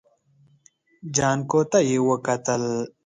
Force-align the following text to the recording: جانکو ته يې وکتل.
جانکو 1.15 1.59
ته 1.71 1.79
يې 1.89 1.97
وکتل. 2.09 2.63